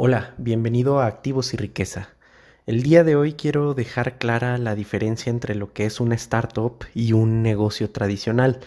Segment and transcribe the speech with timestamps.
[0.00, 2.10] Hola, bienvenido a Activos y Riqueza.
[2.66, 6.84] El día de hoy quiero dejar clara la diferencia entre lo que es una startup
[6.94, 8.60] y un negocio tradicional.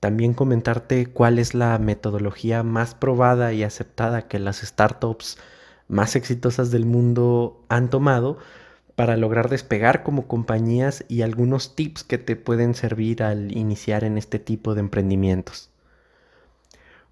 [0.00, 5.36] También comentarte cuál es la metodología más probada y aceptada que las startups
[5.86, 8.38] más exitosas del mundo han tomado
[8.96, 14.16] para lograr despegar como compañías y algunos tips que te pueden servir al iniciar en
[14.16, 15.68] este tipo de emprendimientos.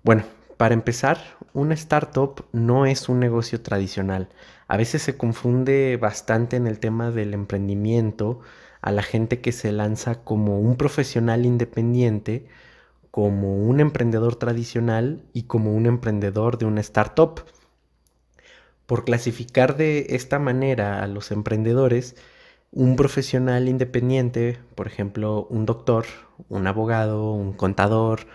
[0.03, 0.25] Bueno,
[0.59, 1.19] para empezar,
[1.55, 4.29] una startup no es un negocio tradicional.
[4.67, 8.41] A veces se confunde bastante en el tema del emprendimiento
[8.83, 12.49] a la gente que se lanza como un profesional independiente,
[13.13, 17.45] como un emprendedor tradicional y como un emprendedor de una startup.
[18.87, 22.17] Por clasificar de esta manera a los emprendedores,
[22.73, 26.07] un profesional independiente, por ejemplo, un doctor,
[26.49, 28.27] un abogado, un contador,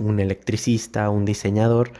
[0.00, 1.92] un electricista, un diseñador,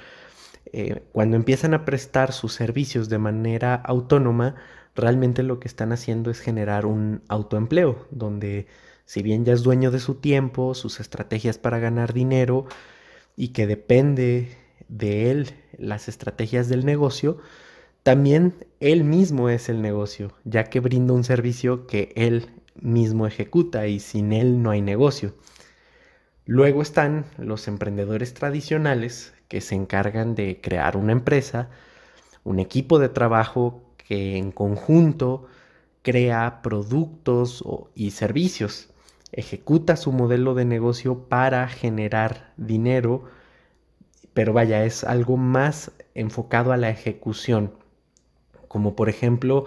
[0.72, 4.56] eh, cuando empiezan a prestar sus servicios de manera autónoma,
[4.94, 8.66] realmente lo que están haciendo es generar un autoempleo, donde
[9.04, 12.66] si bien ya es dueño de su tiempo, sus estrategias para ganar dinero
[13.36, 14.56] y que depende
[14.88, 17.38] de él las estrategias del negocio,
[18.02, 23.86] también él mismo es el negocio, ya que brinda un servicio que él mismo ejecuta
[23.86, 25.34] y sin él no hay negocio.
[26.46, 31.68] Luego están los emprendedores tradicionales que se encargan de crear una empresa,
[32.44, 35.46] un equipo de trabajo que en conjunto
[36.02, 37.64] crea productos
[37.96, 38.90] y servicios,
[39.32, 43.24] ejecuta su modelo de negocio para generar dinero,
[44.32, 47.72] pero vaya, es algo más enfocado a la ejecución,
[48.68, 49.64] como por ejemplo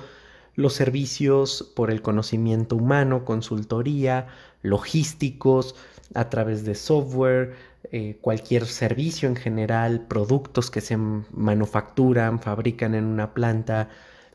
[0.60, 4.28] los servicios por el conocimiento humano, consultoría,
[4.62, 5.74] logísticos,
[6.14, 7.56] a través de software,
[7.94, 13.88] eh, cualquier servicio en general, productos que se manufacturan, fabrican en una planta,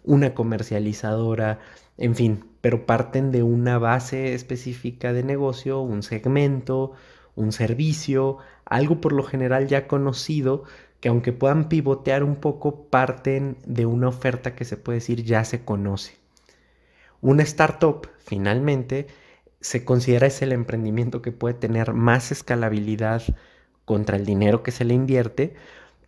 [0.03, 1.59] una comercializadora,
[1.99, 6.93] en fin, pero parten de una base específica de negocio, un segmento,
[7.37, 10.65] un servicio, algo por lo general ya conocido,
[11.01, 15.45] que aunque puedan pivotear un poco, parten de una oferta que se puede decir ya
[15.45, 16.24] se conoce.
[17.25, 19.07] Una startup, finalmente,
[19.63, 23.23] se considera es el emprendimiento que puede tener más escalabilidad
[23.87, 25.55] contra el dinero que se le invierte,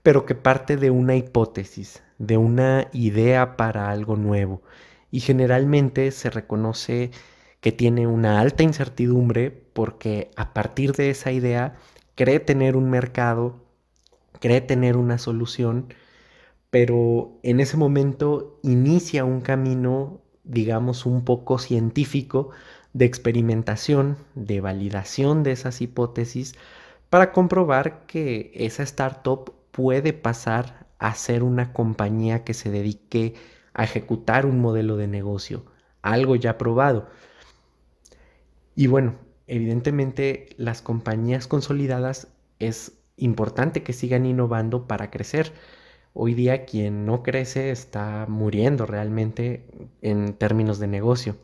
[0.03, 4.61] pero que parte de una hipótesis, de una idea para algo nuevo.
[5.11, 7.13] Y generalmente se reconoce
[7.63, 11.77] que tiene una alta incertidumbre porque a partir de esa idea
[12.15, 13.65] cree tener un mercado,
[14.39, 15.95] cree tener una solución,
[16.69, 22.51] pero en ese momento inicia un camino, digamos, un poco científico
[22.93, 26.55] de experimentación, de validación de esas hipótesis
[27.11, 33.35] para comprobar que esa startup puede pasar a ser una compañía que se dedique
[33.75, 35.65] a ejecutar un modelo de negocio,
[36.01, 37.09] algo ya probado.
[38.75, 42.29] Y bueno, evidentemente las compañías consolidadas
[42.59, 45.53] es importante que sigan innovando para crecer.
[46.19, 49.67] Hoy día quien no crece está muriendo realmente
[50.01, 51.37] en términos de negocio.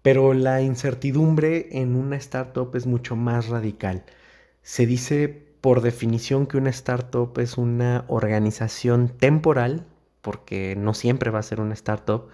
[0.00, 4.04] Pero la incertidumbre en una startup es mucho más radical.
[4.62, 5.28] Se dice
[5.60, 9.84] por definición que una startup es una organización temporal,
[10.22, 12.28] porque no siempre va a ser una startup,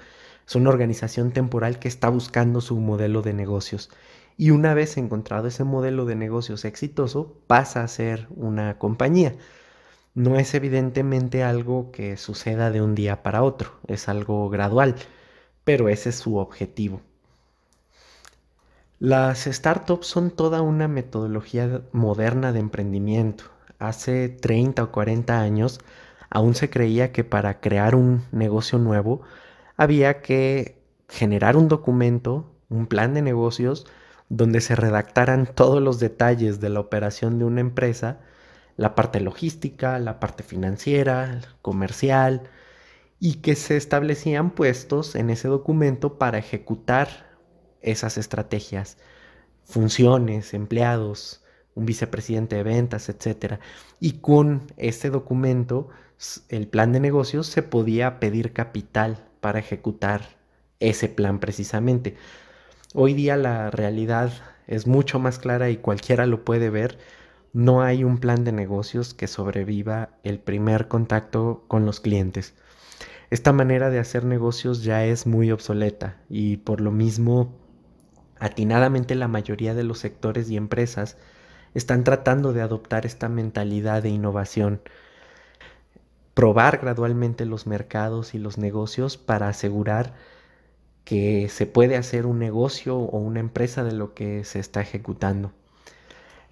[0.46, 3.90] es una organización temporal que está buscando su modelo de negocios.
[4.36, 9.34] Y una vez encontrado ese modelo de negocios exitoso, pasa a ser una compañía.
[10.14, 14.94] No es evidentemente algo que suceda de un día para otro, es algo gradual,
[15.64, 17.00] pero ese es su objetivo.
[18.98, 23.44] Las startups son toda una metodología moderna de emprendimiento.
[23.78, 25.80] Hace 30 o 40 años
[26.30, 29.22] aún se creía que para crear un negocio nuevo
[29.76, 33.86] había que generar un documento, un plan de negocios,
[34.28, 38.20] donde se redactaran todos los detalles de la operación de una empresa,
[38.82, 42.50] la parte logística, la parte financiera, comercial,
[43.20, 47.38] y que se establecían puestos en ese documento para ejecutar
[47.80, 48.98] esas estrategias,
[49.62, 51.44] funciones, empleados,
[51.76, 53.60] un vicepresidente de ventas, etc.
[54.00, 55.88] Y con este documento,
[56.48, 60.22] el plan de negocios, se podía pedir capital para ejecutar
[60.80, 62.16] ese plan precisamente.
[62.94, 64.32] Hoy día la realidad
[64.66, 66.98] es mucho más clara y cualquiera lo puede ver.
[67.52, 72.54] No hay un plan de negocios que sobreviva el primer contacto con los clientes.
[73.30, 77.62] Esta manera de hacer negocios ya es muy obsoleta y por lo mismo
[78.42, 81.16] Atinadamente la mayoría de los sectores y empresas
[81.74, 84.82] están tratando de adoptar esta mentalidad de innovación.
[86.34, 90.14] probar gradualmente los mercados y los negocios para asegurar
[91.04, 95.52] que se puede hacer un negocio o una empresa de lo que se está ejecutando.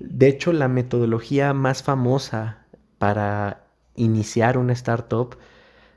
[0.01, 2.65] De hecho, la metodología más famosa
[2.97, 3.65] para
[3.97, 5.37] iniciar una startup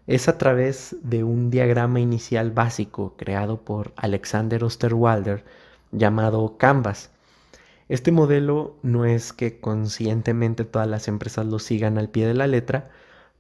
[0.08, 5.46] es a través de un diagrama inicial básico creado por Alexander Osterwalder
[5.94, 7.12] llamado Canvas.
[7.88, 12.48] Este modelo no es que conscientemente todas las empresas lo sigan al pie de la
[12.48, 12.90] letra,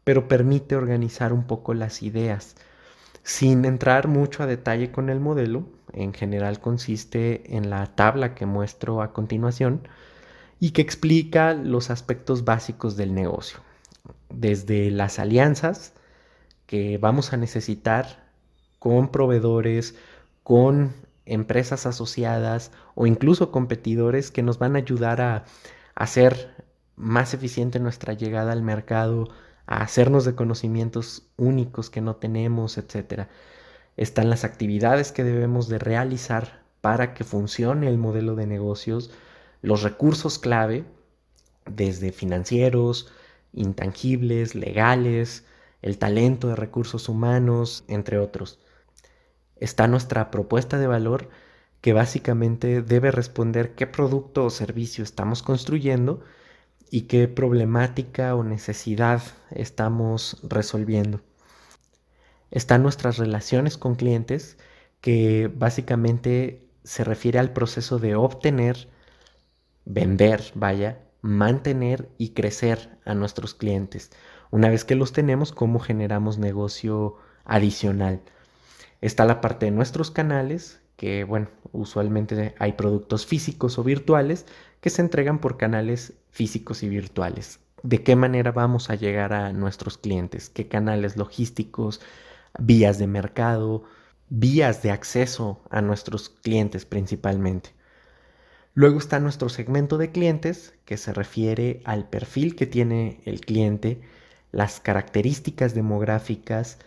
[0.05, 2.55] pero permite organizar un poco las ideas.
[3.21, 8.45] Sin entrar mucho a detalle con el modelo, en general consiste en la tabla que
[8.45, 9.87] muestro a continuación
[10.63, 13.59] y que explica los aspectos básicos del negocio,
[14.29, 15.91] desde las alianzas
[16.67, 18.29] que vamos a necesitar
[18.79, 19.95] con proveedores,
[20.41, 20.93] con
[21.25, 25.43] empresas asociadas o incluso competidores que nos van a ayudar a
[25.95, 26.55] hacer
[26.95, 29.27] más eficiente nuestra llegada al mercado,
[29.65, 33.27] a hacernos de conocimientos únicos que no tenemos, etc.
[33.97, 39.11] Están las actividades que debemos de realizar para que funcione el modelo de negocios,
[39.63, 40.85] los recursos clave,
[41.65, 43.11] desde financieros,
[43.53, 45.45] intangibles, legales,
[45.81, 48.59] el talento de recursos humanos, entre otros
[49.63, 51.29] está nuestra propuesta de valor
[51.79, 56.21] que básicamente debe responder qué producto o servicio estamos construyendo
[56.91, 59.21] y qué problemática o necesidad
[59.51, 61.21] estamos resolviendo.
[62.51, 64.57] Están nuestras relaciones con clientes
[64.99, 68.89] que básicamente se refiere al proceso de obtener,
[69.85, 74.11] vender, vaya, mantener y crecer a nuestros clientes.
[74.51, 78.21] Una vez que los tenemos, ¿cómo generamos negocio adicional?
[79.01, 84.45] Está la parte de nuestros canales, que bueno, usualmente hay productos físicos o virtuales
[84.79, 87.59] que se entregan por canales físicos y virtuales.
[87.83, 90.49] ¿De qué manera vamos a llegar a nuestros clientes?
[90.49, 91.99] ¿Qué canales logísticos,
[92.59, 93.83] vías de mercado,
[94.29, 97.71] vías de acceso a nuestros clientes principalmente?
[98.75, 104.01] Luego está nuestro segmento de clientes, que se refiere al perfil que tiene el cliente,
[104.51, 106.79] las características demográficas,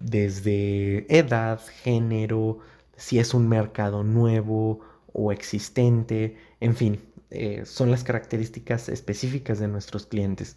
[0.00, 2.58] desde edad, género,
[2.96, 4.80] si es un mercado nuevo
[5.12, 7.00] o existente, en fin,
[7.30, 10.56] eh, son las características específicas de nuestros clientes.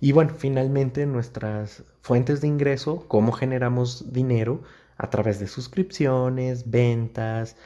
[0.00, 4.62] Y bueno, finalmente nuestras fuentes de ingreso, cómo generamos dinero
[4.96, 7.56] a través de suscripciones, ventas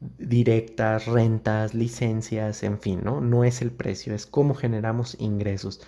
[0.00, 3.20] directas, rentas, licencias, en fin, ¿no?
[3.20, 5.80] No es el precio, es cómo generamos ingresos.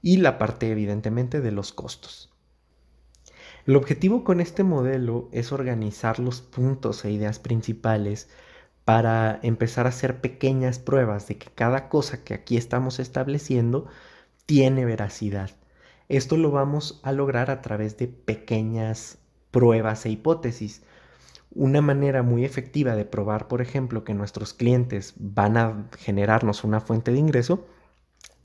[0.00, 2.32] Y la parte evidentemente de los costos.
[3.66, 8.28] El objetivo con este modelo es organizar los puntos e ideas principales
[8.84, 13.86] para empezar a hacer pequeñas pruebas de que cada cosa que aquí estamos estableciendo
[14.46, 15.50] tiene veracidad.
[16.08, 19.18] Esto lo vamos a lograr a través de pequeñas
[19.52, 20.82] pruebas e hipótesis.
[21.54, 26.80] Una manera muy efectiva de probar, por ejemplo, que nuestros clientes van a generarnos una
[26.80, 27.66] fuente de ingreso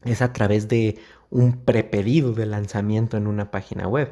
[0.04, 1.00] es a través de
[1.30, 4.12] un prepedido de lanzamiento en una página web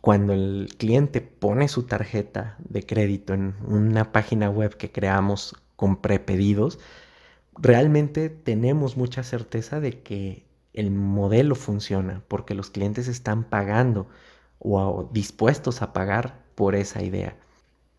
[0.00, 6.00] cuando el cliente pone su tarjeta de crédito en una página web que creamos con
[6.00, 6.78] prepedidos,
[7.58, 14.08] realmente tenemos mucha certeza de que el modelo funciona porque los clientes están pagando
[14.58, 17.36] o dispuestos a pagar por esa idea.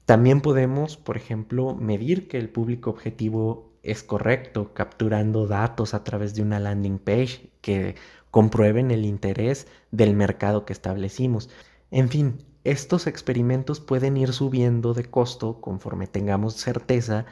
[0.08, 6.34] También podemos, por ejemplo, medir que el público objetivo es correcto, capturando datos a través
[6.34, 7.96] de una landing page que
[8.32, 11.50] comprueben el interés del mercado que establecimos.
[11.92, 17.26] En fin, estos experimentos pueden ir subiendo de costo conforme tengamos certeza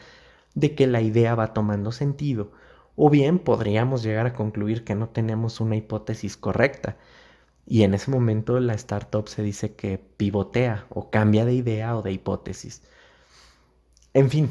[0.54, 2.52] de que la idea va tomando sentido,
[2.98, 6.98] o bien podríamos llegar a concluir que no tenemos una hipótesis correcta,
[7.66, 12.02] y en ese momento la startup se dice que pivotea o cambia de idea o
[12.02, 12.84] de hipótesis.
[14.14, 14.50] En fin,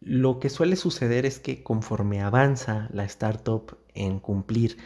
[0.00, 4.76] lo que suele suceder es que conforme avanza la startup en cumplir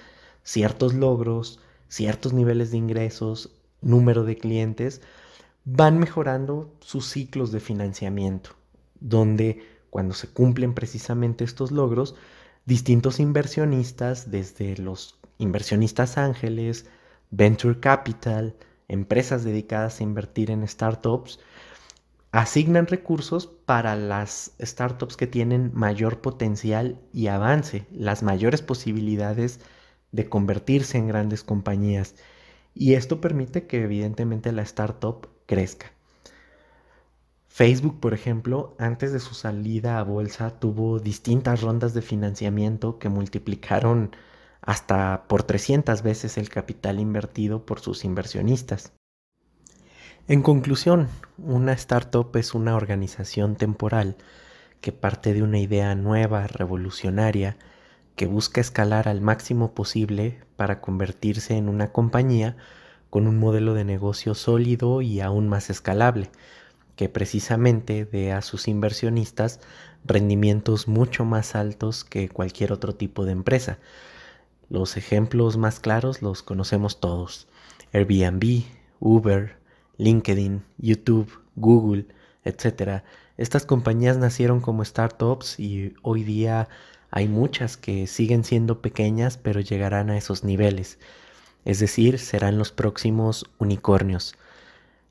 [0.42, 5.02] ciertos logros, ciertos niveles de ingresos, número de clientes,
[5.64, 8.50] van mejorando sus ciclos de financiamiento,
[9.00, 12.14] donde cuando se cumplen precisamente estos logros,
[12.64, 16.86] distintos inversionistas, desde los inversionistas ángeles,
[17.30, 18.56] venture capital,
[18.88, 21.40] empresas dedicadas a invertir en startups,
[22.32, 29.60] asignan recursos para las startups que tienen mayor potencial y avance, las mayores posibilidades
[30.12, 32.14] de convertirse en grandes compañías.
[32.74, 35.92] Y esto permite que evidentemente la startup crezca.
[37.48, 43.08] Facebook, por ejemplo, antes de su salida a bolsa tuvo distintas rondas de financiamiento que
[43.08, 44.12] multiplicaron
[44.62, 48.92] hasta por 300 veces el capital invertido por sus inversionistas.
[50.26, 54.16] En conclusión, una startup es una organización temporal
[54.80, 57.56] que parte de una idea nueva, revolucionaria,
[58.14, 62.56] que busca escalar al máximo posible para convertirse en una compañía
[63.10, 66.30] con un modelo de negocio sólido y aún más escalable,
[66.96, 69.60] que precisamente dé a sus inversionistas
[70.04, 73.78] rendimientos mucho más altos que cualquier otro tipo de empresa.
[74.70, 77.48] Los ejemplos más claros los conocemos todos.
[77.92, 78.64] Airbnb,
[79.00, 79.56] Uber,
[79.96, 82.06] LinkedIn, YouTube, Google,
[82.44, 83.02] etc.
[83.36, 86.68] Estas compañías nacieron como startups y hoy día
[87.10, 90.98] hay muchas que siguen siendo pequeñas pero llegarán a esos niveles.
[91.64, 94.34] Es decir, serán los próximos unicornios.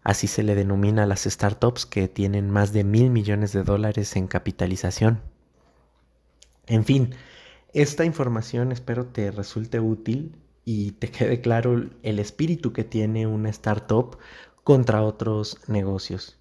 [0.03, 4.15] Así se le denomina a las startups que tienen más de mil millones de dólares
[4.15, 5.21] en capitalización.
[6.65, 7.13] En fin,
[7.81, 13.51] esta información espero te resulte útil y te quede claro el espíritu que tiene una
[13.51, 14.17] startup
[14.63, 16.39] contra otros negocios.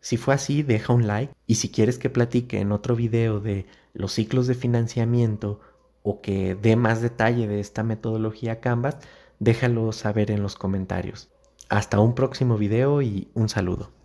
[0.00, 3.66] Si fue así, deja un like y si quieres que platique en otro video de
[3.92, 5.60] los ciclos de financiamiento
[6.02, 8.96] o que dé más detalle de esta metodología Canvas,
[9.40, 11.28] déjalo saber en los comentarios.
[11.68, 13.97] Hasta un próximo video y un saludo.